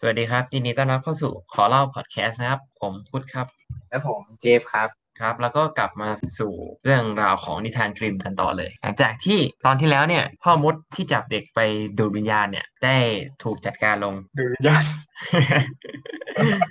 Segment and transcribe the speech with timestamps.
[0.00, 3.46] สวัสดีครับยินดีต้อนรับเข้าสู่ขอเล่าพอดแคสต์นะครับ ผมพุทธครับ
[3.90, 4.88] และผมเจฟครับ
[5.20, 6.52] ครับ แล้วก็กลับมาสู่
[6.84, 11.60] เรื่องราวของนิทานกริมกันต่อเลย หลังจากที่ตอนที่แล้วเนี่ย พ่อมดที่จับเด็กไป
[11.98, 12.96] ดูดวิญญาณเนี่ย ได้
[13.42, 14.84] ถูกจัดการลงดูดวิญญาณ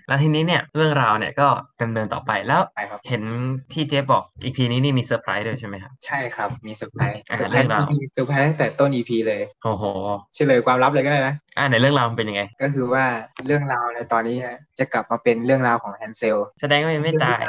[0.08, 1.48] แล้วทีนี้เนี่ยเรื่องราวเนี่ยก็
[1.82, 3.24] ดำเนินต่อไปแล้วไปครับเห็น
[3.74, 9.84] ที่เจฟบอก EP นี้นี่มีเซอร์ไพรส์ด้วยใช่ไหมครับใช่ครับมีเซอร์ไพรส์อ่าเซอร์ไพเรื่องราวเซอร์ไพรส์ตั้งแต่ต้น EP เลยโอ้โห
[10.36, 13.06] เฉลยความลับเลยก็ได้นะ อ่าในเรื่องราวมันเป็นยังไง ก็คือว่า
[13.46, 17.42] เรื่องราวในตอนนี้เนี่ยจะกลับมาเป็นเรื่องราวของแฮนเซล แสดงว่ายังไม่ตาย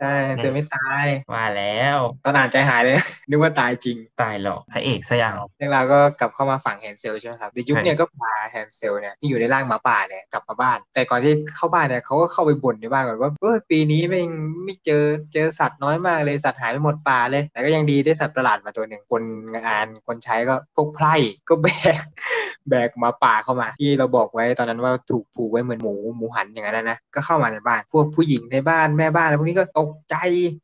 [0.00, 2.94] ใช่แฮนเซลไม่ตาย ว่าแล้วตอนอ่านใจหายเลย
[3.28, 14.22] นึกว่าตายจริง ตายหรอกพระเอกซะยังเรื่องราวก็กลับเข้ามาฝั่งแฮนเซลใช่ไหมครับในยุคใช่เนี่ยก็พาแฮนเซลเนี่ยที่อยู่ในร่างหมาป่าเนี่ยกลับมาบ้าน แต่ก่อนที่เข้าบ้านเนี่ยเขาก็เข้าไปบ่นในบ้านก่อนว่าเออปีนี้ไม่
[14.64, 19.22] ไม่เจอเจอสัตว์น้อยมากเลยสัตว์หายไปหมดป่าเลย แต่ก็ยังดีได้สัตว์ประหลาดมาตัวหนึ่งคน
[19.66, 21.14] งานคนใช้ก็พวกไพร่
[21.48, 21.68] ก็แบ
[22.00, 22.02] ก
[22.68, 30.16] แบกหมาป่าเข้ามา ที่เราบอกไว้ตอนนั้นว่าถูกผูกไว้เหมือนหมูหมูหันอย่างนั้นนะนะก็เข้ามาในบ้านพวกผู้หญิงในบ้านแม่บ้านอะไรพวกนี้ก็ตกใจ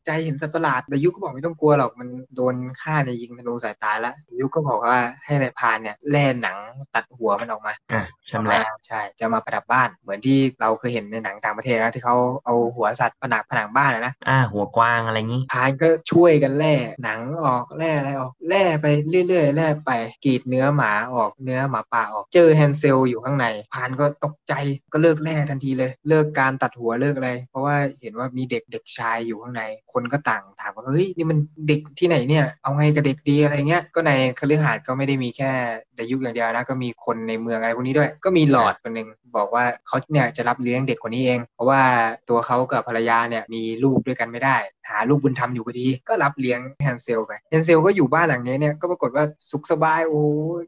[0.07, 6.57] ใจเห็นสัตว์ประหลาดแต่ยุคก็บอกไม่ต้องกลัวหรอกมันโดนฆ่าในยิงธนูสายตายแล้วยุคก็บอกว่าให้นายพรานเนี่ยแล่หนัง
[6.95, 16.75] ตัดหัวมันออกมาอะชำแหละใช่จะมาประดับบ้านเหมือนที่เราเคยเห็นในหนังต่างประเทศนะที่เขาเอาหัวสัตว์ผนังผนังบ้านอะนะอ่าหัวกว้างอะไรงี้พรานก็ช่วยกันแล่
[17.05, 18.87] หนังออกแล่อะไรออกแล่ไป
[19.29, 19.91] เรื่อยๆแล่ไป
[20.25, 24.55] กรีดเนื้อหมาออกเนื้อหมาป่าออกเจอแฮนเซลอยู่ข้างในพานก็ตกใจ
[24.93, 35.51] ก็เลิกแล่ทันทีเลย เลิกการตัดหัวเลิกอะไร เพราะว่าเห็นว่ามีเด็กเด็กชายอยู่ข้างใน คนก็ต่างถามว่าเฮ้ยนี่มันเด็กที่ไหนเนี่ยเอาไงกับเด็กดีอะไรเงี้ยก็ในคฤหาสน์ก็ไม่ได้มีแค่
[35.97, 41.83] ในยุคอย่างเดียวนะก็มีคนในเมืองอะไรพวกนี้ด้วย ก็มีหลอดคนหนึ่งบอกว่าเขาเนี่ยจะรับเลี้ยงเด็กคนนี้เอง เพราะว่า
[42.29, 44.57] ตัวเขากับภรรยาเนี่ยมีลูกด้วยกันไม่ได้
[44.91, 50.23] หาลูกบุญธรรมอยู่พอดี ก็รับเลี้ยงแฮนเซลไปแฮนเซลก็อยู่บ้านหลังนี้เนี่ยก็ปรากฏว่าสุขสบายโอ้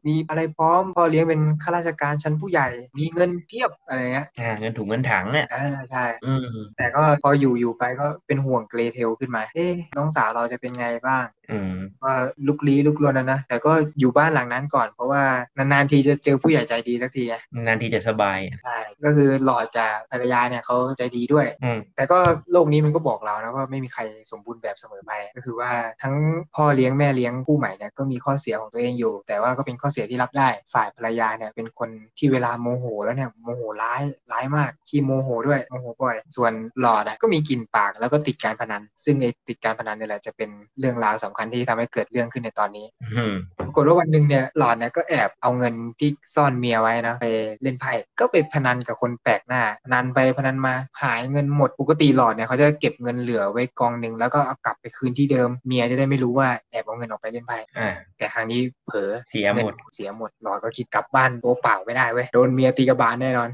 [0.07, 6.45] มีอะไรพร้อมพอเลี้ยงเป็นข้าราชการชั้นผู้ใหญ่ มีเงินเพียบอะไรเงี้ยอ่าเงินถุงเงินถังเนี่ยอ่าใช่อืม
[6.77, 12.15] แต่ก็พออยู่อยู่ไปก็เป็นห่วงเกรเทลขึ้นมาเอ๊ะน้องสาวเราจะเป็นไงบ้าง อืมว่า
[12.47, 15.23] ลุกลี้ลุกลนนะนะ แต่ก็อยู่บ้านหลังนั้นก่อน เพราะว่า
[15.57, 17.35] นานๆทีจะเจอผู้ใหญ่ใจดีสักทีไง
[17.67, 22.19] นานทีจะสบายใช่ก็คือหลอดจากภรรยาเนี่ยเขาใจดีด้วยอืมแต่ก็
[22.51, 24.01] โลกนี้มันก็บอกเรานะว่าไม่มีใคร
[24.31, 26.15] สมบูรณ์แบบเสมอไป ก็คือว่าทั้ง
[26.55, 42.85] พ่อเลี้ยงแม่เลี้ยงคู่ใหม่เนี่ยก็มีข้อเสียของตัวเองอยู่ แต่ว่าก็เป็นข้อเสียที่รับได้ ฝ่ายภรรยาเนี่ยเป็นคนที่เวลาโมโหแล้วเนี่ยโมโหร้ายร้ายมากขี้โมโหด้วยโมโหบ่อย ส่วนหลอดอะก็มีกลิ่นปากแล้วก็ติดการพนัน ซึ่งไอ้ติดการพนันเนี่ยแหละจะเป็นเรื่องราวสำคัญที่ทำให้เกิดเรื่องขึ้นในตอนนี้
[43.15, 43.35] อืม
[43.65, 47.25] ปรากฏว่าวันหนึ่งเนี่ยหลอดเนี่ยก็แอบเอาเงินที่ซ่อนเมียไว้นะไป
[47.61, 63.49] เล่นไพ่ก็ไปพนันกับคนแปลกหน้าพนันไปพนันมาหายเงินหมดปกติหลอดเนี่ยเขาจะเก็บเงินเหลือไว้กองหนึ่งแล้วก็เอากลับไปคืนที่เดิมเมียจะได้ไม่รู้ว่าแอบเอาเงินออกไปเล่นไพ่อ่าแต่ครั้งนี้เผลอเสียหมดเงินเสียหมดหลอดก็คิดกลับบ้านตัวเปล่าไม่ได้เว้ยโดนเมียตีกระบาลแน่นอน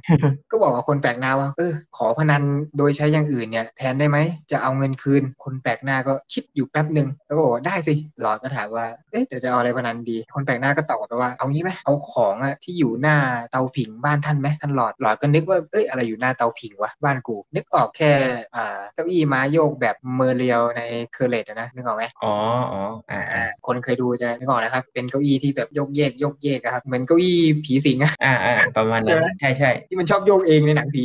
[0.51, 2.43] ก็บอกกับคนแปลกหน้าว่าเออขอพนัน
[2.77, 4.17] โดยใช้อย่างอื่นเนี่ยแทนได้ไหม
[4.51, 13.17] จะเอาเงินคืน คนแปลกหน้าก็คิดอยู่แป๊บหนึ่งแล้วก็บอกว่าได้สิหลอดก็ถามว่า เอ๊ะแต่จะเอาอะไรพนันดี คนแปลกหน้าก็ตอบไปว่า เอางี้ไหมเอาของอะที่อยู่หน้า
[13.51, 18.11] เตาผิงบ้านท่านไหมท่านหลอด หลอดก็นึกว่า เอ้ยอะไรอยู่หน้าเตาผิงวะบ้านกู นึกออกแค่
[18.55, 20.81] อ่าเก้าอี้ม้าโยกแบบเมอร์เรียวใน
[21.13, 22.33] เคอร์เลตอะนะนึกออกไหมอ๋อ
[22.71, 22.81] อ๋อ
[23.11, 31.03] อ่าอ่าคนเคยดูจะนึกออกนะครับ เป็นเก้าอี้ที่แบบโยกเยกโยกเยกอะครับ เหมือนเก้าอี้ผีสิงอะอ่าอ่าประมาณนั้นใช่ใช่ที่มันชอบโยกเองในหนังผี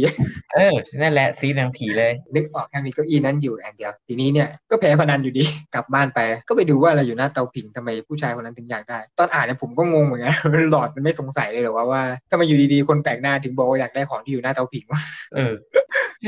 [0.55, 5.45] เออนั่นแหละซีหนังผีเลย นึกออกแค่มีเก้าอี้นั้นอยู่อันเดียวทีนี้เนี่ยก็แพ้พนันอยู่ดี
[5.75, 15.03] กลับบ้านไปก็ไปไปดูว่าอะไรอยู่หน้าเตาผิงทำไมผู้ชายคนนั้นถึงอยากได้ ตอนอ่านเนี่ยผมก็งงเหมือนกันลอร์ดมันไม่สงสัยเลยหรอว่าว่าทำไมอยู่ดีๆคนแปลกหน้าถึงบอกว่าอยากได้ของที่อยู่หน้าเตาผิงวะ
[15.35, 15.53] เออ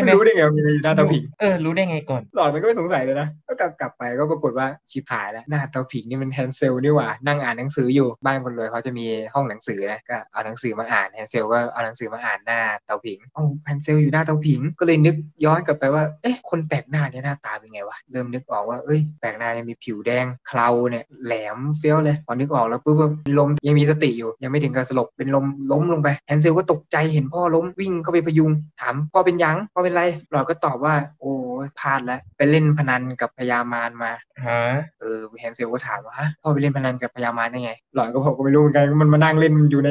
[0.00, 22.96] ไหมไม่รู้ได้ไงว่ามีอะไรอยู่หน้าเตาผิงเออรู้ได้ไงก่อนลอร์ดมันก็ไม่สงสัยเลยนะก็กลับกลับไปก็ปรากฏว่าชิบหายแล้วหน้าเตาผิงนี่มันแฮนเซลนี่หว่านั่งอ่านหนังสืออยู่บ้านคนรวยเขาจะมีห้องหนังสือนะก็เอาหนังสือมาอ่านแฮนเซลก็เอาหนังสือมาอ่านหน้าเตาผิงเอ้าแฮนเซลอยู่หน้าเตาผิง ก็เลยนึกย้อนกลับไปว่าเอ๊ะคนแปลกหน้าเนี่ยหน้าตาเป็นไงวะเริ่มนึกออกว่าเอ้ยแปลกหน้าเนี่ยมีผิวแดงเคราเนี่ยแหลมเฟี้ยวเลยพอนึกออกแล้วปุ๊บ
[23.38, 31.34] ลมยังมีสติอยู่ยังไม่ถึงกับสลบเป็นลมล้มลงไปแฮนเซลก็ตกใจเห็นพ่อล้มวิ่งเข้าไปพยุงถามพ่อเป็นหยังพ่อเป็นไรหลอดก็ตอบว่า โอ้
[31.64, 34.12] ยพลาดแล้วไปเล่นพนันกับพญามารมา
[34.46, 34.62] ฮะ
[35.00, 39.90] เออแฮนเซลก็ถามว่าฮะพ่อไปเล่นพนันกับพญามารได้ไงหลอดก็บอกก็ไม่รู้เหมือนกันมันมานั่งเล่นอยู่ใน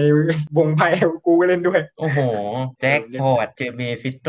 [0.57, 0.87] วงไพ่
[1.25, 2.19] กูก็เล่นด้วย โอ้โห
[2.81, 4.27] แจ็คพอตเจอเมฟิสโต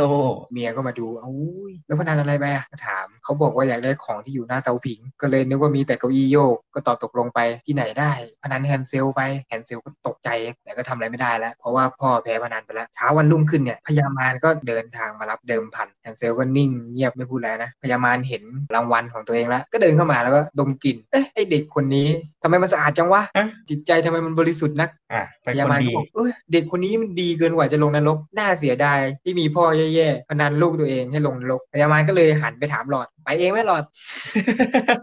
[0.53, 1.35] เมียก็มาดูเอ้
[1.71, 8.13] ยแล้วพนันอะไรไปอะก็ถามเขาบอกว่าอยากได้ของที่อยู่หน้าเตาผิง ก็เลยนึกว่ามีแต่เก้าอี้โยกก็ตอบตกลงไปที่ไหนได้
[8.43, 10.29] พนันแฮนเซลไปแฮนเซลก็ตกใจ
[10.65, 18.43] แต่ก็ทำอะไรไม่ได้แล้ว เพราะว่าพ่อแพ้พนันไปแล้วเช้าวันรุ่งขึ้นเนี่ยพญามารก็เดินทางมารับเดิมพันแฮนเซลก็นิ่งเงียบไม่พูดพูดแล้วนะพญามารเห็น
[18.75, 22.09] รางวัลของตัวเองแล้วก็เดินเข้ามาแล้วก็ดมกลิ่นเอ๊ะไอเด็กคนนี้
[22.43, 29.65] ทำไมมันสะอาดจังวะอะ จิตใจทำไมมันบริสุทธิ์นัก อะเป็นพยาคนบาลดี ก็บอกเอ้ยเด็กคนนี้มันดีเกินกว่าจะลงนรก น่าเสียดายที่มีพ่อ
[29.95, 33.85] แย่ๆพนันลูกตัวเองให้ลงนรกพยาบาลก็เลยหันไปถามหลอด ไปเองไหมหลอด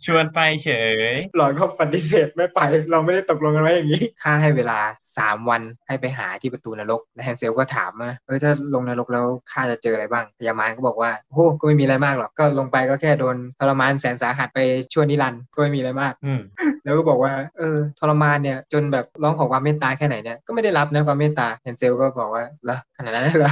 [0.06, 0.69] ชวนไปเฉ
[1.13, 2.60] ย หลอดก็ปฏิเสธไม่ไป
[2.92, 4.80] เราไม่ได้ตกลงกันไว้อย่างนี้ข้าให้เวลา
[5.16, 14.60] 3 วันให้ไปหาที่ประตูนรก และแฮนเซลก็ถามว่าเออถ้าลงนรกแล้วข้าจะเจออะไรบ้างพยามารก็บอกว่าโอ้ก็ไม่มีอะไรมากหรอกก็ลงไปก็แค่โดนทรมานแสนสาหัสไป
[14.94, 16.42] ชั่วนิรันดร์ก็ไม่มีอะไรมากอืม
[16.83, 23.51] แล้วก็บอกว่าเออทรมานเนี่ยจนแบบร้องขอความเมตตาแค่ไหนเนี่ยก็ไม่ได้รับนะความเมตตาแฮนเซลก็บอกว่าเหรอขนาดนั้นเลยเหรอ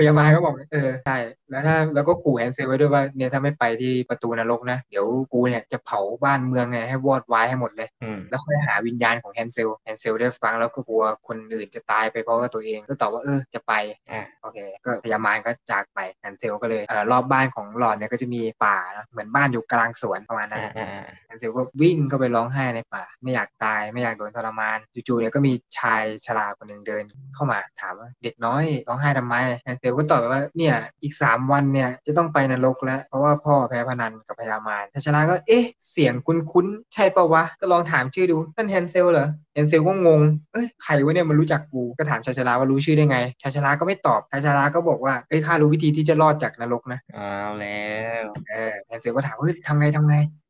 [0.00, 1.16] พญามารก็บอกเออใช่
[1.50, 27.04] แล้วถ้าแล้วก็ขู่แฮนเซลไว้ด้วยว่าเนี่ยถ้าไม่ไปที่ประตูนรกนะ เดี๋ยวกูเนี่ยจะเผาบ้านเมืองไงให้วอดวายให้หมดเลยอืมแล้วค่อยหาวิญญาณของแฮนเซลแฮนเซลได้ฟังแล้วก็กลัวคนอื่นจะตายไปเพราะว่าตัวเองก็ตอบว่าเออจะไปอะโอเค ก็พญามารก็จากไปแฮนเซลก็เลยเอ่อรอบบ้านของลอร์ดเนี่ยก็จะมีป่านะเหมือนบ้านอยู่กลางสวนประมาณนั้นอ่าอ่าอ่าแฮนเซลก็วิ่งเข้าไปร้องไห้ในป่า ไม่อยากตายไม่อยากโดนทรมานจู่ๆเนี่ยก็มีชายชราคนหนึ่งเดิน
[27.34, 40.20] เข้ามาถามว่าเด็กน้อยร้องไห้ทำไมแฮนเซลก็ตอบไปว่าเนี่ยอีก 3 วันเนี่ยจะต้องไปนรกแล้ว เพราะว่าพ่อแพ้พนันกับพญามารชายชราก็เอ๊ะ เสียงคุ้นๆ ใช่ปะวะ ก็ลองถามชื่อดูนั่นแฮนเซลเหรอแฮนเซลก็งง
[40.52, 47.82] เอ้ยใครวะเนี่ยมันรู้จักกูก็ถามชายชราว่ารู้ชื่อได้ไงชายชราก็ไม่ตอบชายชราก็บอกว่าเอ้ยข้ารู้วิธีที่จะรอดจากนรกนะเอาแล้
[48.22, 50.16] วเออแฮนเซลก็ถามว่าเฮ้ยทำไงทำไง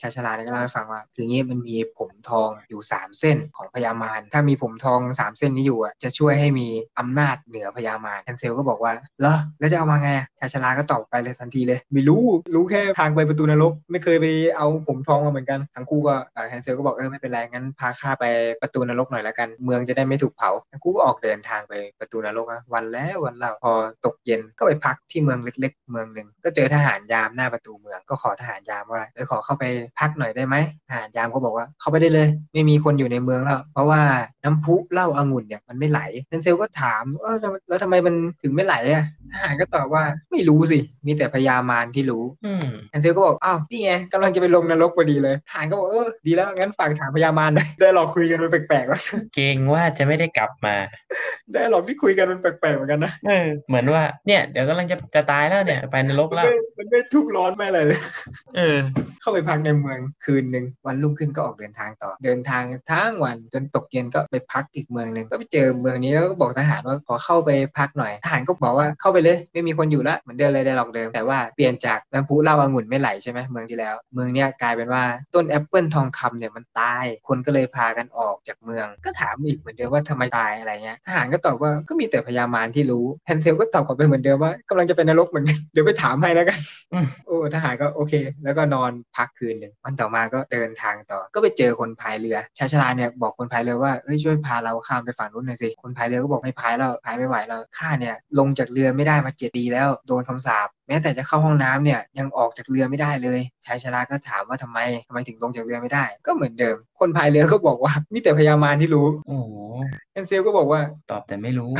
[0.00, 14.26] ชายชราเนี่ยก็เล่าให้ฟังว่าคืองี้มันมีผมทองอยู่สามเส้นของพญามารถ้ามีผมทองสามเส้นนี้อยู่อะจะช่วยให้มีอำนาจเหนือพญามารแอนเซลก็บอกว่าเหรอแล้วจะเอามาไงอะชายชราก็ตอบไปเลยทันทีเลย ไม่รู้รู้แค่ทางไปประตูนรก ไม่เคยไป
[14.56, 16.14] เอาผมทองมาเหมือนกันทั้งคู่ก็
[16.48, 18.24] แฮนเซลก็บอกเออไม่เป็นไรงั้นพาข้าไป
[18.60, 23.72] ประตูนรกหน่อยละกัน เมืองจะได้ไม่ถูกเผาทั้งคู่ก็ออกเดินทางไปประตูนรกวันแล้ววันเล่าพอ
[24.06, 29.64] ตกเย็นก็ไปพักที่เมืองเล็ก ๆ เมืองหนึ่งก็เจอทหารยามหน้าประตูเมืองก็ขอทหารยามว่าเออขอเข้าไป
[29.98, 30.56] พักหน่อยได้ไหม
[30.88, 34.00] ทหารยามก็บอกว่าเข้าไปได้เลย ไม่มีคนอยู่ในเมืองแล้ว เพราะว่า
[34.44, 49.00] น้ำพุเหล้าองุ่นเนี่ยมันไม่ไหลแฮนเซลก็ถามเออแล้วแล้วทำไมมันถึงไม่ไหลอะทหารก็ตอบว่าไม่รู้สิ มีแต่พญามารที่รู้อืมแอนเซลก็บอกอ้าวนี่ไงกำลังจะไปลงนรกพอดีเลยทหารก็บอกเออดีแล้วงั้นฝากถามพญามารหน่อยได้หลอกคุยกันมันแปลกๆวะ
[49.34, 50.74] เกรงว่าจะไม่ได้กลับมา
[51.52, 58.00] ได้หลอกที่คุยกันมันแปลกๆเหมือนกันนะเออเหมือนว่าเนี่ยเดี๋ยวกำลังจะจะตายแล้วเนี่ยไปนรกมันแล้วไม่มันไม่ทุกข์ร้อนไม่อะไรเลย
[58.56, 58.76] เออ
[59.20, 86.58] เข้าไปพักในเมืองคืนหนึ่งวันรุ่งขึ้นก็ออกเดินทางต่อ เดินทางทั้งวันจนตกเย็นก็ไปพักอีกเมืองหนึ่งก็ไปเจอเมืองนี้แล้วก็บอกทหารว่าขอเข้าไปพักหน่อยทหารก็บอกว่าเข้าไปเลยไม่มีคนอยู่ละเหมือนเดิมเลยได้หลอกเดิมแต่ว่าเปลี่ยนจากน้ำพุเหล้าองุ่นไม่ไหลใช่ไหมเมืองที่แล้ว เมืองเนี้ยกลายเป็นว่าต้นแอปเปิลทองคำเนี่ยมันตาย คนก็เลยพากันออกจากเมือง ก็ถามอีกเหมือนเดิมว่าทำไมตายอะไรเงี้ยทหารก็ตอบว่าก็มีแต่พญามารที่รู้แฮนเซลก็ตอบกลับไปเหมือนเดิมว่ากำลังจะไปนรกเหมือนกันเดี๋ยวไปถามให้แล้วกัน
[86.92, 88.14] อืมโอ้ทหารก็โอเค
[88.44, 104.78] แล้วก็นอนพักคืนหนึ่งวันต่อมาก็เดินทางต่อ ก็ไปเจอคนพายเรือชายชราเนี่ยบอกคนพายเรือว่าเอ้ยช่วยพาเราข้ามไปฝั่งนู้นหน่อยสิคนพายเรือก็บอกไม่พายแล้วพายไม่ไหวแล้วข้าเนี่ยลงจากเรือไม่ได้มาเจ็ดปีแล้วโดนคำสาปแม้แต่จะเข้าห้องน้ำเนี่ยยังออกจากเรือไม่ได้เลยชายชราก็ถามว่าทำไม
[105.08, 109.50] ทำไมถึงลงจากเรือไม่ได้ ก็เหมือนเดิม คนพายเรือก็บอกว่ามีแต่พญามารที่รู้โอ้โห
[110.12, 110.80] แอนเซลก็บอกว่า
[111.10, 111.70] ตอบแต่ไม่รู้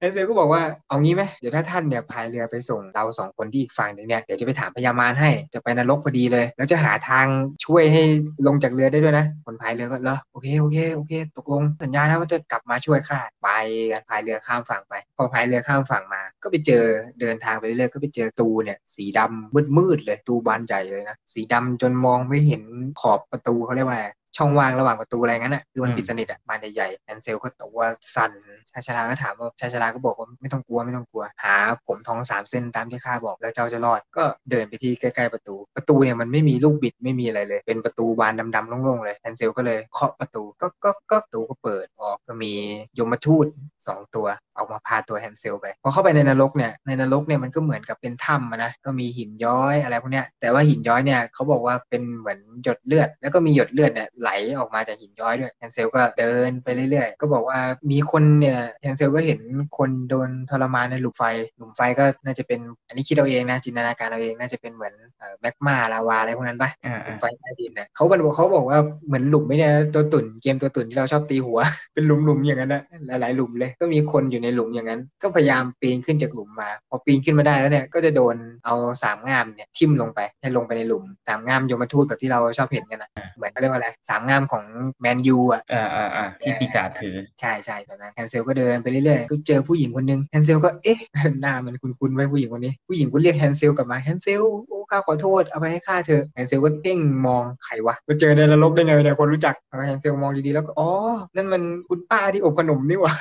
[0.00, 7.26] แอเซลก็บอกว่าเอางี้ไหมเดี๋ยวถ้าท่านเนี่ยพายเรือไปส่งเราสองคนที่อีกฝั่งหนึ่งเนี่ยเดี๋ยวจะไปถามพญามารให้จะไปนรกพอดีเลย แล้วจะหาทาง
[7.64, 8.02] ช่วยให้
[8.46, 13.48] ลงจากเรือได้ด้วยนะ คนพายเรือก็เหรอโอเคโอเคโอเค ตกลงสัญญานะว่าจะกลับมาช่วยข้าไป
[13.92, 16.84] กันพายเรือข้ามฝั่งไป พอพายเรือข้ามฝั่งมา ก็ไปเจอ
[17.20, 22.62] เดินทางไปเรื่อยๆก็ไปเจอตูเนี่ยสีดำมืดๆเลยตูบานใหญ่เลยนะสีดำจนมองไม่เห็น
[23.00, 24.02] ขอบประตูเขาเรียกว่า
[24.36, 27.80] ช่องว่างระหว่างประตูอะไรงั้นอะคือมันอืมปิดสนิทอะบานใหญ่ๆแอนเซลก็ตัว
[28.14, 28.32] สั่น
[28.70, 31.56] ชายชราก็ถามว่าชายชราก็บอกว่าไม่ต้องกลัวไม่ต้องกลัว หา
[31.86, 42.52] ผมทองสามเส้นตามที่ข้าบอกแล้วเจ้าจะรอดก็เดินไปที่ใกล้ๆประตู ประตูเนี่ยมันไม่มีลูกบิดไม่มีอะไรเลย เป็นประตูบานดำๆโล่งๆเลยแอนเซลก็เลยเคาะประตูก็ก็ก็ประตูก็เปิดออกก็มี
[42.98, 43.46] ยมทูต
[43.86, 57.58] สองตัวออกมาพาตัวแฮนเซลไปพอเข้าไปในนรกเนี่ยในนรกเนี่ยมันก็เหมือนกับเป็นถ้ำอะนะก็มีหินย้อยอะไรพวกเนี้ยแต่ว่าหินย้อยเนี่ยเขาบอกว่าเป็นเหมือนหยดเลือด แล้วก็มีหยดเลือดเนี่ยไหลออกมาจากหินย้อยด้วยแฮนเซลก็เดินไปเรื่อยๆ ก็บอกว่า
[57.90, 59.40] มีคนเนี่ยแฮนเซลก็เห็น
[59.78, 61.22] คนโดนทรมานในหลุมไฟ
[61.56, 71.58] หลุมไฟก็น่าจะเป็นอันนี้คิดเอาเองนะจินตนาการเอาเองน่าจะเป็นเหมือนเอ่อแมกมาลาวาอะไรพวกนั้นปะอ่าหลุอ่ามไฟใต้ดินนะเขาบอกเขาบอกว่าเหมือนหลุมไม่เนี่ยตัวตุ่นเกมตัวตุ่นที่เราชอบตีหัว
[71.94, 72.82] เป็นหลุมๆอย่างนั้นนะ
[73.20, 84.64] หลายๆหลุมเลยก็มีคนอยู่ในหลุมอย่างนั้น ก็พยายามปีนขึ้นจากหลุมมา พอปีนขึ้นมาได้แล้วเนี่ยก็จะโดนเอาสามง่ามเนี่ยทิ่มลงไปให้ลงไปในหลุมสามง่ามยมทูตแบบที่เราชอบเห็นกันนะเหมือนเขาเรียกว่าอะไรสามง่ามของ
[85.00, 90.98] แมนยูอะอ่าอ่าอ่าที่ปีศาจถือ ใช่ใช่แบบนั้นแฮนเซลก็เดินไปเรื่อยๆก็เจอผู้หญิงคนหนึ่งแฮนเซลก็เอ๊ะ
[91.40, 100.90] หน้ามันคุ้นๆเว้ยผู้หญิงคนนี้ ผู้หญิงก็เรียกแฮนเซลกลับมาแฮนเซลโอ้ข้าขอโทษอภัยให้ข้าเถอะแฮนเซลก็เพ่งมองใครวะมาเจอในนรกได้ไงเนี่ยคนรู้จักแล้วแฮนเซลมองดีๆแล้วก็อ๋อ
[101.36, 103.14] นั่นมันคุณป้าที่อบขนมนี่หว่า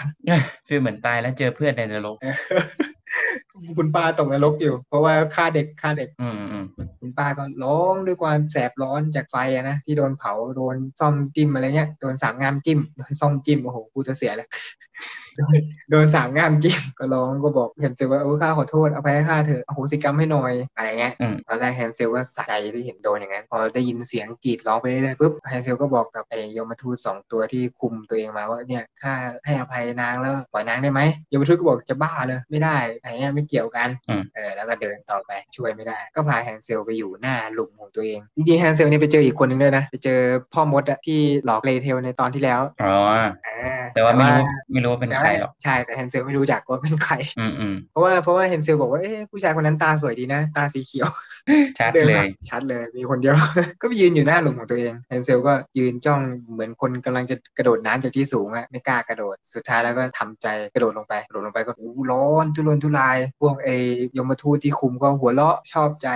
[0.67, 2.17] feel เหมือนตายแล้วเจอเพื่อนในนรก
[3.77, 6.65] คุณป้าตกนรกอยู่ เพราะว่าฆ่าเด็กฆ่าเด็ก อืมอืม
[6.99, 14.49] คุณป้าก็ร้องด้วยความแสบร้อนจากไฟอะนะที่โดนเผาโดนส้อมจิ้มอะไรเงี้ยโดนสามง่ามจิ้มโดนส้อมจิ้มโอ้โหกูจะเสียแล้ว
[15.37, 15.57] โดน
[15.89, 29.13] โดนสามง่ามจิ้มก็ร้องก็บอกแฮนเซลว่าเออข้าขอโทษอภัยให้ข้าเถอะอโหสิกรรมให้หน่อยอะไรเงี้ยอืมตอนแรกแฮนเซลก็สะใจที่เห็นโดนอย่างนั้นพอได้ยินเสียงกรีดร้องไปเรื่อยๆปุ๊บแฮนเซลก็บอกกับไอ้ยมทูตสองตัวที่คุมตัวเองมาว่าเนี่ยข้า
[29.46, 40.19] ให้อภัยนางแล้วปล่อยนางได้ไหมยมทูตก็บอกจะบ้าเลยไม่ได้ไหนอะไม่เกี่ยวกันอืมเออแล้วก็เดินต่อไปช่วยไม่ได้ ก็พาแฮนเซลไปอยู่หน้าหลุมของตัวเองจริงๆแฮนเซลเนี่ยไปเจออีกคนหนึ่งด้วยนะไปเจอ
[40.53, 42.96] พ่อมดอะที่หลอกเกรเทลในตอนที่แล้วอ๋อ
[43.46, 51.10] อ่าแต่ว่าไม่รู้ไม่รู้ว่าเป็นใครหรอกใช่แต่แฮนเซลไม่รู้จักว่าเป็นใครอืมอืมเพราะว่าเพราะว่าแฮนเซลบอกว่าเอ๊ะผู้ชายคนนั้นตาสวยดีนะ ตาสีเขียว
[51.79, 53.36] ชัดดินเลมายชัดเลยมีคนเดียว
[53.81, 63.75] ก็ไปยืนอยู่หน้าหลุมของตัวเองแฮนเซลก็ยืนจ้องเหมือนคนกำลังจะกระโดดน้ำจากที่สูงอะไม่กล้ากระโดด สุดท้ายแล้วก็ทำใจกระโดดลงไปกระโดดลงไปก็อู้ร้อนทุรนทุราย พวกไอ้
[64.17, 66.07] ยมทูตที่คุมก็หัวเราะชอบใจ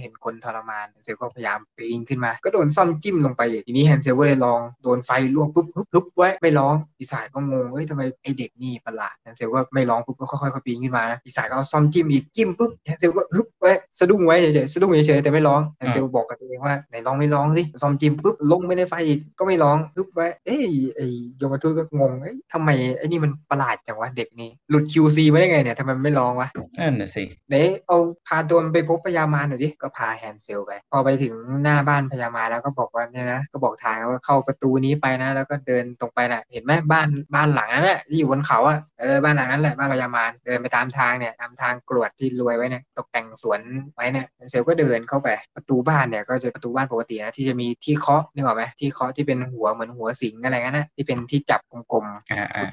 [0.00, 21.06] เห็นคนทรมานแฮนเซลก็พยายามปีนขึ้นมา ก็โดนส้อมจิ้มลงไปอีกทีนี้แฮนเซลก็เลยลองโดนไฟลวกปุ๊บปุ๊บปุ๊บไว้ไม่ร้องปีศาจก็งงเฮ้ยทำไมไอ้เด็กนี่ประหลาดแฮนเซลก็ไม่ร้องปุ๊บก็ค่อยๆปีนขึ้นมานะปีศาจก็เอาส้อมจิ้มอีกจิ้มปุ๊บแฮนเซลก็ฮึบไว้สะดุ้งไว้เฉยๆสะดุ้งเฉยๆแต่ไม่ร้องแฮนเซลบอกกับตัวเองว่าไหนลองไม่ร้องสิส้อมจิ้มปุ๊บลงไปในไฟอีกก็ไม่ร้องฮึบไว้เอ้ยไอ้
[21.40, 26.48] ยมทูตก็งงเอ้ยทำไมไอ้นี่มันประหลาดจังวะเด็กนี่หลุด QC มาได้ไงเนี่ยทำไมไม่ร้องวะ
[26.78, 43.60] นั่นน่ะสิเดี๋ยวเอาพาโดนไปพบพญามารหน่อยดิก็พาแฮนเซลไป พอไปถึงหน้าบ้านพญามารแล้วก็บอกว่าเนี่ยนะก็บอกทางว่าเข้าประตูนี้ไปนะ แล้วก็เดินตรงไปน่ะ เห็นไหมบ้านบ้านหลังนั้นแหละที่อยู่บนเขาอะเออบ้านหลังนั้นแหละบ้านพญามารเดินไปตามทางเนี่ยตามทางกรวดที่รวยไว้เนี่ยตกแต่งสวน
[43.94, 51.60] ไว้เนี่ยแฮนเซลก็เดินเข้าไปประตูบ้านเนี่ยก็จะประตูบ้านปกตินะที่จะมีที่เคาะนึกออกไหมที่เคาะที่เป็นหัวเหมือนหัวสิงอะไรเงี้ยนะที่เป็นที่จับ
[51.92, 52.64] กลมๆอ่าอ่า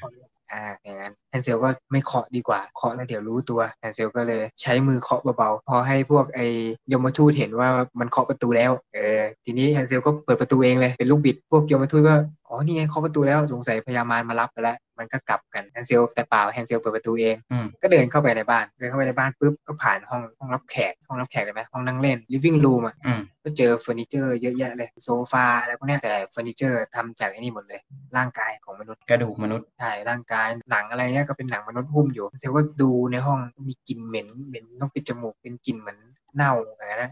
[0.51, 6.45] อ่าอย่างนั้นแฮนเซลก็ไม่เคาะดีกว่าเคาะแล้วเดี๋ยวรู้ตัวแฮนเซลก็เลยใช้มือเคาะเบาๆพอให้พวกไอ้
[6.91, 12.15] ยมทูตเห็นว่ามันเคาะประตูแล้วเออทีนี้แฮนเซลก็เปิดประตูเองเลยเป็นลูกบิด พวกยมทูตก็
[12.55, 27.81] อ๋อนี่ไงเคาะประตูแล้วสงสัยพญามารมารับไปแล้ว มันก็กลับกันแฮนเซลแต่เปล่าแฮนเซลเปิดประตูเองอืมก็เดินเข้าไปในบ้านเดินเข้าไปในบ้านปุ๊บก็ผ่านห้องห้องรับแขกห้องรับแขกเลยไหมห้องนั่งเล่น living room อะอืมก็เจอเฟอร์นิเจอร์เยอะแยะเลยโซฟาอะไรพวกเนี้ยแต่เฟอร์นิเจอร์ทำจากไอ้นี่หมดเลย
[28.17, 35.97] ร่างกายของมนุษย์กระดูกมนุษย์ใช่ร่างกายหนังอะไรเงี้ยก็เป็นหนังมนุษย์หุ้มอยู่เซลก็ดูในห้องมีกลิ่นเหม็นเหม็นต้องปิดจมูกเป็นกลิ่นเหมือน
[36.35, 37.11] เน่าอะไรนะ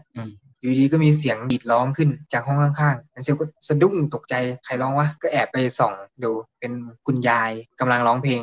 [0.64, 5.92] อืมอยู่ดีก็มีเสียงดีดร้องขึ้นจากห้องข้างๆเซลก็สะดุ้งตกใจใครร้องวะก็แอบไปส่อง
[6.22, 6.30] ดู
[6.60, 6.72] เป็น
[7.06, 8.42] คุณยายกำลังร้องเพลง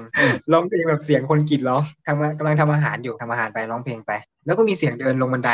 [0.51, 4.11] ร้องเพลงแบบเสียงคนกรีดร้องทำกำลังทำอาหารอยู่ทำอาหารไปร้องเพลงไป
[4.45, 5.51] แล้วก็มีเสียงเดินลงบันได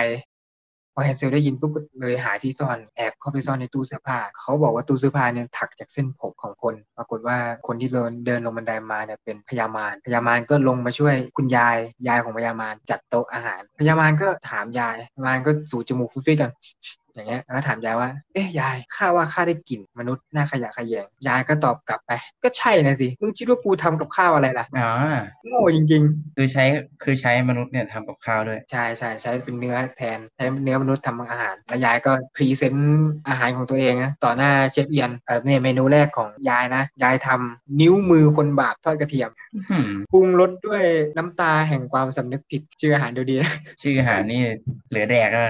[0.99, 7.37] พอแฮนเซลได้ยินปุ๊บเลยหาที่ซ่อนแอบเข้าไปซ่อนในตู้เสื้อผ้า เขาบอกว่าตู้เสื้อผ้าเนี่ยถักจากเส้นผมของคน ปรากฏว่า
[7.67, 11.77] คนที่เดินเดินลงบันไดมาเนี่ยเป็นพญามารพญามารก็ลงมาช่วยคุณยาย
[12.07, 16.51] ยายของพญามารจัดโต๊ะอาหารพญามารก็ถามยายพญามารก็สูดจมูกฟุ้งๆกัน
[17.17, 22.11] อย่างเงี้ยแล้วก็ถามยายว่า เอ๊ะยายข้าว่าข้าได้กลิ่นมนุษย์น่าขยะแขยงยายก็ตอบกลับไป
[22.43, 24.91] ก็ใช่นะสิมึงคิดว่ากูทำกับข้าวอะไรล่ะอ๋อ
[25.45, 26.63] โง่จริง ๆ คือใช้
[27.03, 39.29] คือใช้มนุษย์เนี่ยทำกับข้าวด้วยใช่ใช่ใช้เป็นเนื้อแทนใช้เนื้อมนุษย์ทำอาหาร แล้วยายก็ present อาหารของตัวเองนะต่อหน้าเชฟเอียนเออเนี่ยเมนูแรกของยายนะยายทำนิ้วมือคนบาปทอดกระเทียม
[39.71, 40.83] อืมปรุงรสด้วย
[41.17, 44.41] น้ำตาแห่งความสำนึกผิดชื่ออาหารดูดีนะชื่ออาหารนี่
[44.89, 45.43] เหลือแดกแล้ว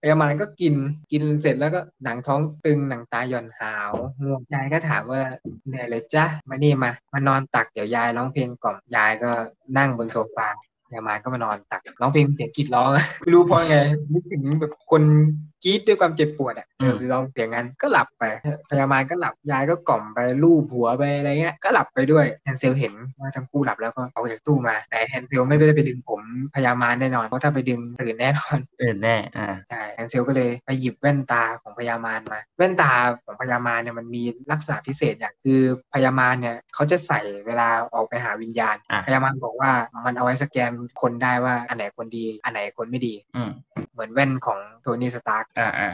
[0.00, 0.74] พยามันก็กิน
[1.12, 3.90] กินเสร็จแล้วก็หนังท้องตึงหนังตาหย่อนหาว
[4.22, 5.22] ง่วงยายก็ถามว่า
[5.66, 9.30] เหนื่อยเลยจ้ะมานี่มามานอนตักเดี๋ยวยายร้องเพลงกล่อมยายก็
[9.78, 10.48] นั่งบนโซฟา
[10.88, 12.88] พยามันก็มานอนตักร้องเพลงเสียงกรีดร้อง
[13.20, 13.76] ไม่รู้เพราะไง
[14.12, 15.02] นึกถึงแบบคน
[15.64, 18.24] กรีดด้วยความเจ็บปวดอะเออร้องเสียงนั้นก็หลับไป
[18.70, 26.20] พยามันก็หลับ ยายก็กล่อมไปลูบหัวไปอะไรเงี้ย ก็หลับไปด้วยแฮนเซลเห็นว่าทั้งคู่หลับแล้วก็ออกจากตู้มา แต่แฮนเซลไม่ได้ไปดึงผม
[26.54, 32.92] พยามารแน่นอน เพราะถ้าไปดึงตื่นแน่นอนอื่นแน่ อ่า ใช่แอนเซลก็เลยไปหยิบแว่นตาของพญามารมา แว่นตา
[33.24, 35.60] ของพญามารเนี่ยมันมีลักษณะพิเศษอย่างคือ
[35.94, 39.70] พญามารเนี่ยเขาจะใส่เวลาออกไปหาวิญญาณอะพญามารบอกว่า
[40.06, 43.50] มันเอาไว้สแกนคนได้ว่าอันไหนคนดี อันไหนคนไม่ดีอืม
[43.92, 45.90] เหมือนแว่นของโทนี่สตาร์กอ่าอ่า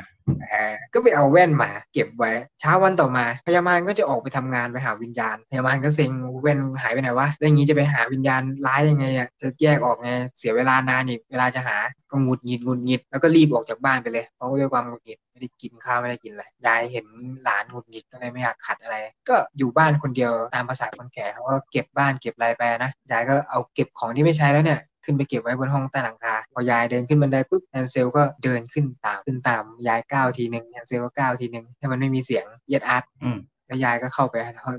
[0.95, 6.11] ก็ไปเอาแว่นมา เก็บไว้เช้าวันต่อมาพญามารก็จะออกไปทำงานไปหาวิญญาณพญามารก็เซ็ง
[6.43, 11.77] แว่นหายไปไหนวะแล้วอย่างนี้จะไปหาวิญญาณร้ายยังไงอะจะแยกออกไงเสียเวลานานอีกเวลาจะหา
[12.11, 17.07] ก็หงุดหงิดหงุดหงิดแล้วก็รีบออกจากบ้านไปเลยเพราะด้วยความหงุดหงิดไม่ได้กินข้าวไม่ได้กินอะไรยายเห็น
[17.45, 18.97] หลานหงุดหงิดก็เลยไม่อยากขัดอะไร
[19.29, 34.35] ก็อยู่บ้านคนเดียวตามประสาคนแก่เขาก็เก็บบ้านเก็บอะไรไปนะยายก็เอาเก็บของที่ไม่ใช้แล้วเนี่ย ขึ้นไปเก็บไว้บนห้องใต้หลังคา พอยายเดินขึ้นบันไดปุ๊บแฮนเซลก็เดินขึ้นตามขึ้นตามยายก้าวทีหนึ่งแฮนเซลก็ก้าวทีหนึ่งให้มันไม่มีเสียงเยียดอาร์ตอืม แล้วยายก็เข้าไป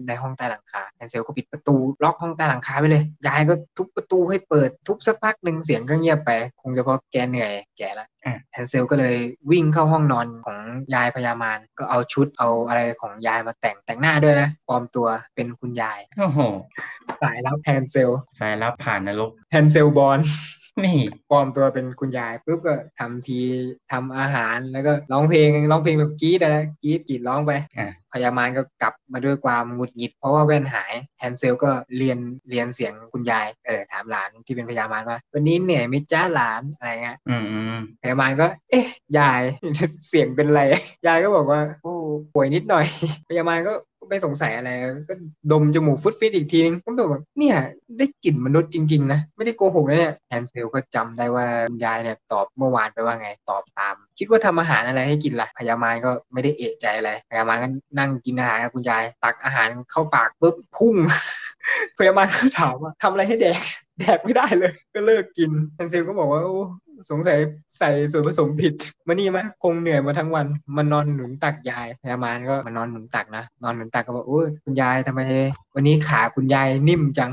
[0.08, 9.16] ในห้องใต้หลังคาแฮนเซลก็ปิดประตูล็อกห้องใต้หลังคาไปเลย ยายก็ทุบประตูให้เปิดทุบสักพักหนึ่งเสียงก็เงียบไป คงจะเพราะแกเหนื่อยแก่แล้วอะแฮนเซลก็เลย
[9.52, 10.58] วิ่งเข้าห้องนอนของ
[10.96, 16.40] ยายพญามารก็เอาชุดเอาอะไรของยายมาแต่งแต่งหน้าด้วยนะปลอมตัวเป็นคุณยายโอ้โห
[17.22, 20.22] สายลับแฮนเซลสายลับผ่านนรกแฮนเซลบอนด์
[20.86, 20.98] นี่
[21.30, 23.40] ปลอมตัวเป็นคุณยายปุ๊บก็ทำที
[23.92, 32.18] ทำอาหารแล้วก็ร้องเพลงร้องเพลงแบบกรี๊ดอะนะกรี๊ดกรีดร้องไปอะ พยามารก็กลับมาด้วยความหงุดหงิด เพราะว่าแว่นหายแฮนเซลก็เรียน
[32.50, 39.42] เรียนเสียงคุณยายเออถามหลานที่เป็นพยามารว่าวันนี้เหนื่อยไหมจ้าหลานอะไรเงี้ยอืมอืมพยามารก็ เอ๊ะยาย
[40.08, 40.62] เสียงเป็นไร
[41.08, 41.96] ยายก็บอกว่าโอ้
[42.34, 42.86] ป่วยนิดหน่อย
[43.30, 43.74] พยามารก็
[44.10, 44.70] ไม่สงสัยอะไร
[45.10, 45.14] ก็
[45.52, 47.58] ดมจมูกฟุตฟิตอีกทีนึงก็แบบว่าเนี่ย
[47.98, 57.68] ได้กลิ่นมนุษย์จริง ๆ นะ ไม่ได้โกหกนะเนี่ยแฮนเซลก็จำได้ว่าคุณยายเนี่ยตอบเมื่อวานไปว่าไงตอบตาม คิดว่าทำอาหารอะไรให้กินล่ะพยามารก็ไม่ได้เอะใจอะไรพยามารก็
[58.00, 60.96] นั่งกินอาหารกับคุณยาย ตักอาหารเข้าปากปุ๊บพุ่ง
[61.98, 63.62] พยามาลก็ถามว่าทำอะไรให้แดก
[64.00, 66.58] แดกไม่ได้เลย ก็เลิกกินทันเซลก็บอกว่าโอ้
[67.10, 67.38] สงสัย
[67.78, 68.74] ใส่ส่วนผสมผิด
[69.08, 70.46] มานี่มะคงเหนื่อยมาทั้งวัน
[70.78, 75.20] มานอนหนุนตักยายพยามาลก็มานอนหนุนตักนะนอนหนุนตักก็บอกโอ้คุณยายทำไม
[75.76, 77.32] วันนี้ขาคุณยายนิ่มจัง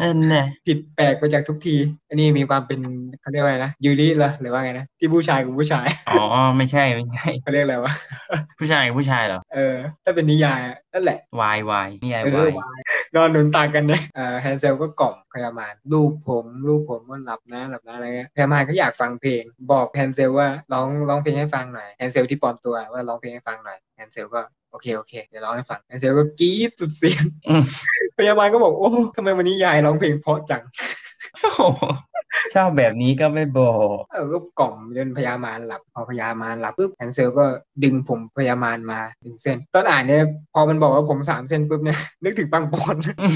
[0.00, 1.76] นั่นแน่ผิดแปลกไปจากทุกที
[2.08, 2.80] อันนี้มีความเป็น
[3.20, 6.24] เขาเรียกว่าอะไรนะยูริเหรอหรือว่าไงนะที่ผู้ชายกับผู้ชายอ๋อ
[6.56, 7.92] ไม่ใช่ไม่ใช่เขาเรียกอะไรวะ
[8.58, 12.52] ผู้ชายกับผู้ชายเหรอเออ ถ้าเป็นนิยายอะนั่นแหละวายวายนี่ไงเออวาย
[13.16, 27.64] นอนหนุนตักกันเนี่ยเอ่อแฮนเซลก็กล่อมพญามารลูบผมลูบผมก็หลับนะหลับนะอะไรเงี้ยพญามารก็อยากฟังเพลง บอกแฮนเซลว่าร้องร้องเพลงให้ฟังหน่อยแฮนเซลที่ปลอมตัวว่าร้องเพลงให้ฟังหน่อยแฮนเซลก็โอเคโอเคเดี๋ยวร้องให้ฟังแฮนเซลก็กรี๊ดสุดเสียงอืม
[28.18, 30.62] พญามารก็บอก โอ้ทำไมวันนี้ยายร้องเพลงเพราะจัง
[31.42, 31.62] โอ้โห
[32.54, 37.44] ชอบแบบนี้ก็ไม่บอกเออก็กล่อมจนพญามารหลับ พอพญามารหลับปุ๊บแฮนเซลก็
[37.84, 43.34] ดึงผมพญามารมาหนึ่งเส้น ตอนอ่านเนี่ยพอมันบอกว่าผมสามเส้นปุ๊บเนี่ยนึกถึงปังปอนอืม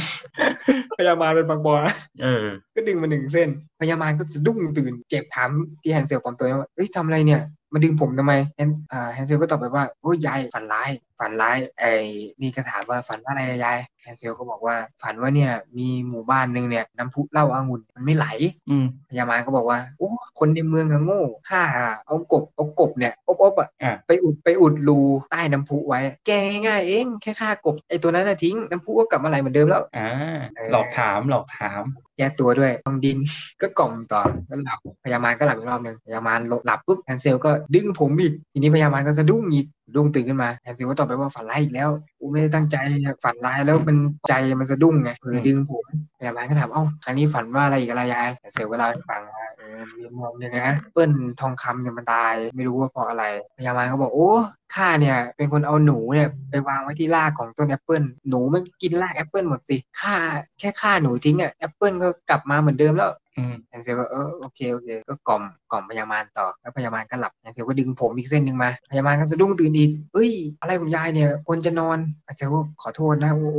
[0.99, 1.80] พญามารเป็นปังปอน
[2.23, 3.49] เออ ก็ดึงมาหนึ่งเส้น
[3.80, 5.50] พญามารก็สะดุ้งตื่น เจ็บถาม
[5.83, 7.40] ที่แฮนเซลปลอมตัวว่าเอ้ยทำอะไรเนี่ย
[7.72, 11.92] มาดึงผมทำไมแฮนอ่าแฮนเซลก็ตอบไปว่าโอ้ยยายฝันร้าย ฝันร้ายไอ้
[12.40, 18.27] นี่ก็ถามว่าฝันว่าอะไรอะยาย แฮนเซลก็บอกว่าฝันว่าเนี่ยมีหมู่บ้านหนึ่งเนี่ยน้ำพุเหล้าอางุ่นมันไม่ไหล
[18.71, 21.62] อืมพยามารก็บอกว่าโอ้คนในเมืองอะโง่ข้า
[22.07, 24.99] เอากบเอากบเนี่ยอบอบๆอะอะไปอุดไปอุดรู
[25.31, 26.31] ใต้น้ำพุไว้ แก
[26.66, 30.11] ง่ายๆเองแค่ฆ่ากบไอตัวนั้นน่ะทิ้งน้ำพุก็กลับมาไหลเหมือนเดิมแล้วอ่า
[30.57, 31.83] เออหลอกถามหลอกถาม
[32.16, 33.18] แก้ตัวด้วยต้องดิน
[33.62, 42.76] ก็กล่อมต่อก็หลับพยามารก็หลับอีกรอบหนึ่งพยามารหลับปุ๊บแอนเซลก็ดึงผมอีกทีนี้พยามารก็สะดุ้งอีกดุ้งตื่นขึ้นมาแอนเซลก็ตอบไปว่าฝันร้ายอีกแล้ว กูไม่ได้ตั้งใจ
[43.24, 43.96] ฝันร้ายแล้วมัน
[44.29, 45.85] ใจมันสะดุ้งไงเผลอดึงผม
[46.18, 49.22] พญามารก็ถามเอ้าครั้งนี้ฝันว่าอะไรอีกอะไรยายแฮนเซลก็เล่าให้ฟัง
[49.57, 53.24] เออมีเมืองเนี่ยนะแอปเปิลทองคำเนี่ยมันตายไม่รู้ว่าเพราะอะไร
[53.59, 54.31] พญามารก็บอกโอ้
[54.74, 60.14] ข้าเนี่ยเป็นคนเอาหนูเนี่ยไปวางไว้ที่รากของต้นแอปเปิลหนูมันกินรากแอปเปิลหมดสิข้า
[60.59, 73.51] แค่ฆ่าหนูทิ้งอะแอปเปิลก็กลับมาเหมือนเดิมแล้ว อืมแฮนเซลก็เออโอเคโอเค ก็กล่อมกล่อมพญามารต่อแล้วพญามารก็หลับแฮนเซลก็ดึงผมอีกเส้นหนึ่งมาพญามารก็สะดุ้งตื่นอีกเฮ้ย อะไรของยายเนี่ยคนจะนอนแฮนเซลก็ขอโทษนะโอ้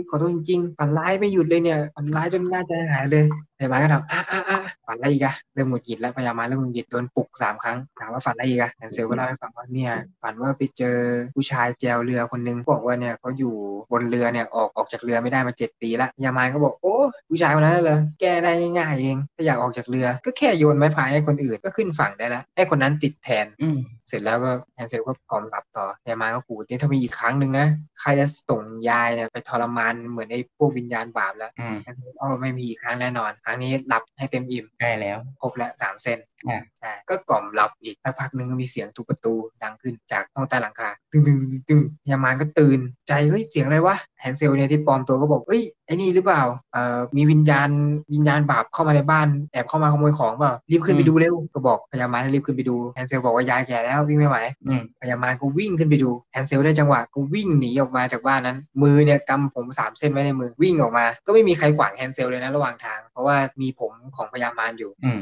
[0.00, 3.24] ยขอโทษจริงๆฝันร้ายไม่หยุดเลยเนี่ยฝันร้ายจนน่าใจหายเลย
[3.58, 9.92] พญามารก็ถามอะอะอะ ฝันอะไรอีกอะเริ่มหงุดหงิดแล้วพญามารเริ่มหงุดหงิดโดนปลุกสามครั้งถามว่าฝันอะไรอีกอะแฮนเซลก็เล่าให้ฟังว่าเนี่ย
[10.22, 10.98] ฝันว่าไปเจอ
[11.36, 13.54] ผู้ชายแจวเรือคนหนึ่งบอกว่าเนี่ยเขาอยู่
[13.92, 16.96] บนเรือเนี่ยออกออกจากเรือไม่ได้มาเจ็ดปีละพญามารก็บอกโอ้
[17.28, 27.66] ผู้ชายคนนั้นน่ะเหรอแก้ได้ง่ายๆเองถ้าอยากออกจากเรือ ก็แค่โยนไม้พายให้คนอื่นก็ขึ้นฝั่งได้แล้วให้คนนั้นติดแทนอืมเส ร็จแล้วก็แฮนเซลก็กล่อมหลับต่อพญามารก็ขู่นี่ถ้ามีอีกครั้งหนึ่งนะ
[28.00, 42.78] ข้าจะส่งยายเนี่ยไปทรมานเหมือนไอ้พวกวิญญาณบาปแล้วอืมแฮนเซลอ๋อไม่มีอีกครั้งแน่นอน ครั้งนี้หลับให้เต็มอิ่ม ได้แล้ว ครบแล้วสามเส้น อะใช่ก็กล่อมหลับอีกสักพักหนึ่งก็มีเสียงทุบประตูดังขึ้นจากห้องใต้หลังคา ตึงตึงตึงตึงพญามารก็ตื่น
[43.08, 47.68] ใจเฮ้ยเสียงอะไรวะแฮนเซลเนี่ยที่ปลอมตัวก็บอกเอ้ยไอ้นี่หรือเปล่าเอ่อมีวิญญาณ
[48.12, 65.20] วิญญาณบาปเข้ามาในบ้านแอบเข้ามาขโมยของเปล่ารีบขึ้นไปดูเร็วก็บอกพญามารให้รีบขึ้นไปดูแฮนเซลบอกว่ายายแก่แล้ววิ่งไม่ไหวอืมพยามารก็วิ่งขึ้นไปดูแฮนเซลได้จังหวะก็วิ่งหนีออกมาจากบ้านนั้น มือเนี่ยกำผมสามเส้นไว้ในมือวิ่งออกมา ก็ไม่มีใครขวางแฮนเซลเลยนะระหว่างทางเพราะว่ามีผมของพยามารอยู่อืม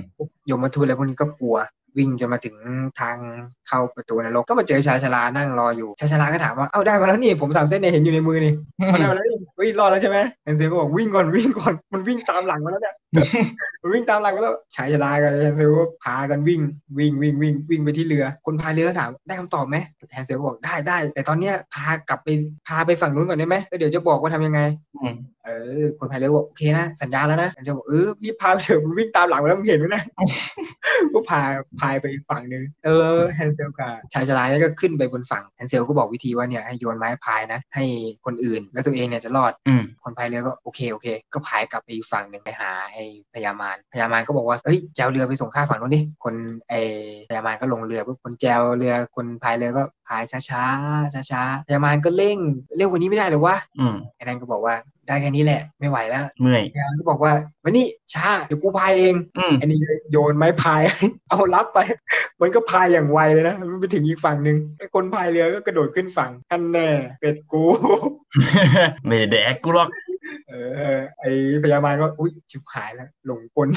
[0.50, 1.56] ยมทูตอะไรพวกนี้ก็กลัว
[1.98, 2.56] วิ่งจะมาถึง
[3.00, 3.16] ทาง
[3.68, 8.52] เข้าประตูนรกก็มาเจอชายชรานั่งรออยู่ชายชราก็ถามว่าเอ้าได้มาแล้วนี่ผมสามเส้นเนี่ยเห็นอยู่ในมือนี่
[8.92, 12.94] มาได้มาแล้วนี่เฮ้ยรอดแล้วใช่ไหมแอนเซลก็บอกวิ่งก่อนวิ่งก่อนมันวิ่งตามหลังมาแล้วเนี่ย
[13.82, 16.60] มันวิ่งตามหลังมาแล้วชายชรากับแอนเซลก็พากันวิ่ง
[16.98, 19.76] วิ่งวิ่งวิ่งวิ่งไปที่เรือ คนพายเรือก็ถามได้คำตอบไหม
[20.10, 22.28] แฮนเซลก็บอกได้ได้แต่ตอนเนี้ยพากลับไป
[22.66, 24.60] พาไปฝั่งนู้นก่อนได้ไหมแล้วเดี๋ยวจะบอกว่าทำยังไง
[24.96, 25.50] อืม เอ
[25.80, 30.02] อคนพายเรือบอกโอเคนะสัญญาแล้วนะแฮนเซลบอกเออรีบพาไปเถอะมันวิ่งตามหลังมาแล้วมึงเห็นไหมนะ
[31.12, 31.40] ก็พา
[31.80, 37.84] พายไปอีกฝั่งหนึ่งเออแฮนเซลกับชายชราเนี่ยก็ขึ้นไปบนฝั่งแฮนเซลก็บอกวิธีว่าเนี่ยให้โยนไม้พายนะ ให้
[38.24, 46.34] คนอื่นแล้วตัวเองเนี่ยจะรอดอืมคนพายเรือก็โอเคโอเค ก็พายกลับไปอีกฝั่งหนึ่งไปหาไอ้พญามารพญามารก็บอกว่าเอ้ยแจวเรือไปส่งข้าฝั่งนู้นดิคน
[46.68, 46.80] ไอ้
[47.28, 50.64] พญามารก็ลงเรือปุ๊บคนแจวเรือคนพายเรือก็พายช้าช้า
[51.14, 52.38] ช้าช้าๆพญามารก็เร่ง
[52.76, 54.74] เร็วกว่านี้ไม่ได้เหรือวะอืมไอ้นั่นก็บอกว่า
[55.06, 57.32] ได้แค่นี้แหละ ไม่ไหวแล้วเมื่อยพญามารก็บอกว่า
[57.64, 59.78] วันนี้ช้าเดี๋ยวกูพายเองอืมอันนี้
[60.12, 60.80] โยนไม้พาย
[61.30, 61.78] เอารับไป
[62.40, 66.88] มันก็พายอย่างไวเลยนะมันไปถึงอีกฝั่งหนึ่งไอ้คนพายเรือก็กระโดดขึ้นฝั่งท่านแน่
[67.20, 67.64] เป็ดกู
[69.06, 69.88] ไม่ได้แดกกูหรอก
[70.48, 70.54] เอ
[70.94, 71.30] อไอ้
[71.62, 73.68] พญามารก็อุ้ยชิบหายแล้ว หลงกล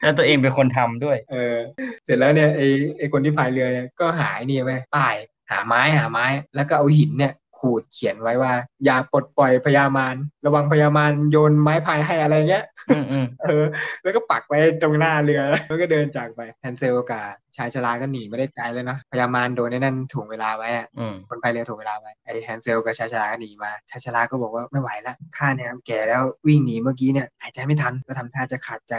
[0.00, 1.56] แล้วตัวเองเป็นคนทำด้วย เออ
[2.04, 2.66] เสร็จแล้วเนี่ยไอ้
[2.98, 5.14] ไอ้คนที่พายเรือเนี่ยก็หายนี่ไปป้าย
[5.50, 8.52] หาไม้หาไม้ แล้วก็เอาหินเนี่ย ขูดเขียนไว้ว่า
[8.84, 13.64] อย่าปลดปล่อยพญามารระวังพญามารโยนไม้พายให้อะไรเงี้ยอืมอืมเออ
[14.02, 17.24] แล้วก็ปักไว้ตรงหน้าเรือ แล้วก็เดินจากไปแฮนเซลกับ
[17.56, 28.94] ชายชราก็หนีไม่ได้ไกลเลยนะพญามารโดนไอ้นั่นถ่วงเวลาไว้อะอืมคนพายเรือถ่วงเวลาไว้ไอ้แฮนเซลกับชายชราก็หนีมาชายชราก็บอกว่าไม่ไหวละข้าเนี่ยแก่แล้ววิ่งหนีเมื่อกี้เนี่ยหายใจไม่ทันก็ทำท่าจะขาดใจ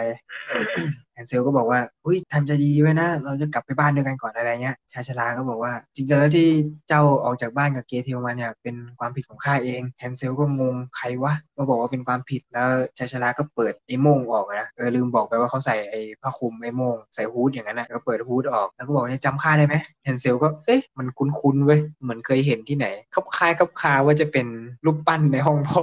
[1.14, 6.48] แฮนเซลก็บอกว่าอุ้ยทำใจดีไว้นะ เราจะกลับไปบ้านด้วยกันก่อนอะไรเงี้ย ชายชราก็บอกว่า จริงๆแล้วที่
[6.88, 24.48] เจ้าออกจากบ้านกับเกรเทลมาเนี่ย เป็นความผิดของข้าเองแฮนเซลก็งงใครวะ ก็บอกว่าเป็นความผิด แล้วชายชราก็เปิดไอ้โม่งออกอะนะ เออลืมบอกไปว่าเขาใส่ไอ้ผ้าคลุมไอ้โม่งใส่ hood อย่างนั้นนะก็เปิด hood ออก แล้วก็บอกเนี่ยจำข้าได้ไหมแฮนเซลก็เอ๊ะมันคุ้นๆเว้ยเหมือนเคยเห็นที่ไหนคลับคล้ายคลับคลาว่าจะเป็น
[24.86, 25.82] รูปปั้นในห้องพ่อ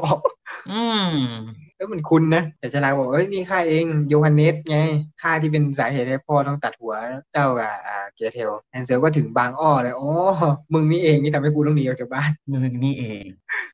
[0.73, 1.13] อืม
[1.79, 4.77] เอ้ยมันคุ้นนะ แต่ชายชราบอกเอ้ยนี่ข้าเองโยฮันเนสไง
[5.23, 6.95] ข้าที่เป็นสาเหตุให้พ่อต้องตัดหัว
[7.33, 10.11] เจ้ากับอ่าเกรเทลแฮนเซลก็ถึงบางอ้อเลยอ๋อ
[10.73, 13.25] มึงนี่เองที่ทำให้กูต้องหนีออกจากบ้านมึงนี่เอง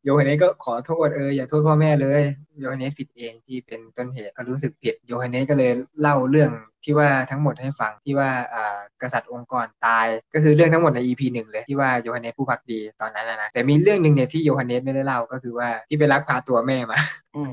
[0.02, 2.22] โยฮันเนสก็ขอโทษเอออย่าโทษพ่อแม่เลย
[2.58, 5.70] โยฮันเนสผิดเองที่เป็นต้นเหตุก็รู้สึกผิดโยฮันเนสก็เลย
[6.00, 6.50] เล่าเรื่อง
[6.84, 16.98] ที่ว่าทั้งหมดให้ฟังที่ว่าอ่ากษัตริย์องค์ก่อนตาย ก็คือเรื่องทั้งหมดใน EP หนึ่งเลยที่ว่าโยฮันเนสผู้ภักดีตอนนั้นนะนะแต่มีเรื่องหนึ่งเนี่ยที่โยฮันเนสไม่ได้เล่าก็คือว่าที่ไปลักพาตัวแม่มา
[17.34, 17.50] อืม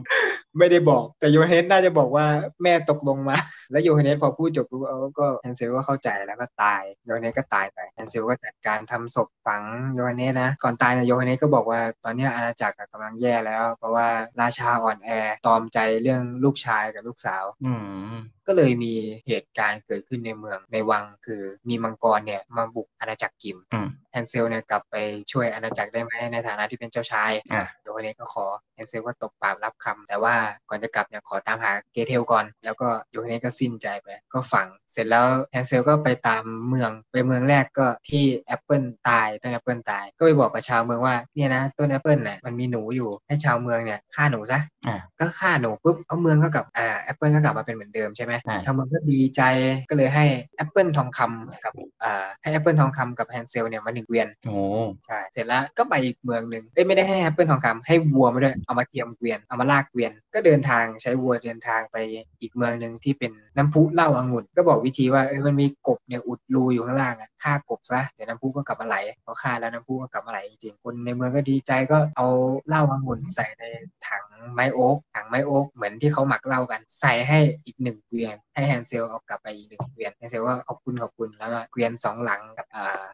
[0.58, 2.26] ไม่ได้บอกแต่โยฮันเนสน่าจะบอกว่า
[2.64, 3.38] แม่ตกลงมา
[3.72, 14.08] แล้วโยฮันเนสพอพูดจบปุ๊บเออก็แฮนเซลก็เข้าใจแล้วก็ตายโยฮันเนสก็ตายไปแฮนเซลก็จัดการทำศพฝังโยฮันเนสนะก่อนตายเนี่ยโยฮันเนสก็บอกว่าตอนเนี้ยอาณาจักรอะกำลังแย่แล้ว เพราะว่า
[14.42, 15.10] ราชาอ่อนแอ
[15.46, 17.74] ตอมใจเรื่องลูกชายกับลูกสาว อื
[18.14, 18.16] ม
[18.48, 18.94] ก็เลยมี
[19.28, 24.96] เหตุการณ์เกิดขึ้นในเมืองในวังคือมีมังกรเนี่ยมาบุกอาณาจักรกริมม์อืมแฮนเซลเนี่ยกลับไป
[25.32, 30.36] ช่วยอาณาจักรได้ไหมในฐานะที่เป็นเจ้าชายอะโดยนี้ก็ขอแฮนเซลก็ตกปากรับคำแต่ว่า
[30.70, 49.42] ก่อนจะกลับเนี่ยขอตามหาเกรเทลก่อน แล้วก็โยฮันเนสก็สิ้นใจไป ก็ฝัง เสร็จแล้วแฮนเซลก็ไปตามเมืองไปเมืองแรกก็ที่แอปเปิลตายต้นแอปเปิลตาย ก็ไปบอกกับชาวเมืองว่าเนี่ยนะต้นแอปเปิลน่ะมันมีหนูอยู่ให้ชาวเมืองเนี่ยฆ่าหนูซะอะก็ฆ่าหนูปุ๊บเอาเมืองก็กลับอ่าแอปเปิลก็กลับมาเป็นเหมือนเดิมใช่ไหมอ่าชาวเมืองก็ดีใจ
[49.90, 54.58] ก็เลยให้แอปเปิลทองคำกับอ่าให้แอปเปิลทองคำกับแฮนเซลเนี่ยมาหนึ่งเกวียนโอ้
[55.06, 61.98] ใช่เสร็จแล้วก็ไปอีกเมืองหนึ่งเอ้ยไม่ได้ให้แอปเปิลทองคำให้วัวมาด้วยเอามาเทียมเกวียนเอามาลากเกวียน ก็เดินทางใช้วัวเดินทางไป
[62.42, 72.28] อีกเมืองหนึ่งที่เป็นน้ำพุเหล้าองุ่นก็บอกวิธีว่ามันมีกบเนี่ยอุดรูอยู่ข้างล่างอะฆ่ากบซะเดี๋ยวน้ำพุก็กลับมาไหลพอฆ่าแล้วน้ำพุก็กลับมาไหลจริงๆคนในเมืองก็ดีใจก็เอา
[72.68, 73.64] เหล้าองุ่นใส่ใน
[74.08, 82.68] ถังไม้โอ๊กถังไม้โอ๊กเหมือนที่เขาหมักเหล้ากัน ใส่ให้อีกหนึ่งเกวียน ให้แฮนเซลเอากลับไปอีกหนึ่งเกวียนแฮนเซลก็ขอบคุณขอบคุณแล้วก็เกวียนสองหลังกับ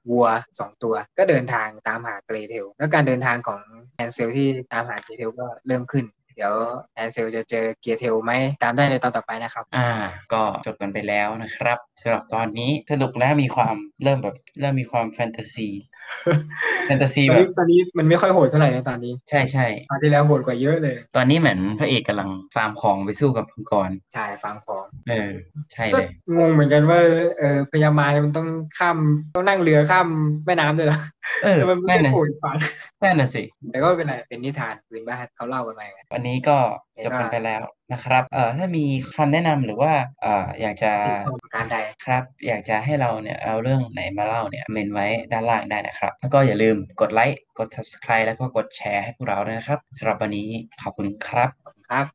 [0.10, 0.28] วัว
[0.60, 3.62] สองตัว ก็เดินทางตามหาเกรเทลแล้วการเดินทางของ
[3.96, 6.06] แฮนเซลที่ตามหาเกรเทลก็เริ่มขึ้น
[6.38, 6.56] เดี๋ยว
[6.96, 8.32] แฮนเซลจะเจอเกรเทลไหม
[8.64, 9.90] ตามได้ในตอนต่อไปนะครับ อ่า
[10.34, 15.68] ก็จบกันไปแล้วนะครับสำหรับตอนนี้สนุกแล้วมีความเริ่มแบบเริ่มมีความแฟนตาซี
[16.86, 25.32] แฟนตาซีตอนนี้แบบตอนนี้มันไม่ค่อยโหดเท่าไหร่นะตอนนี้ ใช่ใช่ตอนที่แล้วโหดกว่าเยอะเลย ตอนนี้เหมือนพระเอกกำลังฟาร์มของไปสู้กับมังกรใช่ฟังของเออ
[25.74, 27.00] ใช่ก็เลยงงเหมือนกันว่า
[27.38, 28.48] เออพญามารเนี่ยมันต้อง
[28.78, 28.98] ข้าม
[29.36, 30.08] ต้องนั่งเรือข้าม
[30.46, 31.00] แม่น้ำด้วยเหรอ
[31.44, 32.58] เออแล้วมันไม่นั่นได้น่ะโหดฝัน
[33.04, 36.58] นั่นน่ะสิแต่ก็ไม่เป็นไรเป็นนิทานพื้นบ้านเขาเล่ากันมาอย่างนั้นวันนี้ก็
[37.04, 37.64] จบกันไปแล้ว
[37.94, 38.86] นะครับ เอ่อถ้ามี
[39.16, 40.92] คำแนะนำหรือว่า เอ่ออยากจะ
[41.44, 50.50] ประการใดครับ อยากจะให้เราเนี่ยเอาเรื่องไหนมาเล่าเนี่ยเมนไว้ด้านล่างได้นะครับ แล้วก็อย่าลืมกดไลค์กด subscribe แล้วก็กดแชร์ให้พวกเราด้วยนะครับสำหรับวันนี้
[50.82, 51.50] ขอบคุณครับ
[51.90, 52.08] ครับ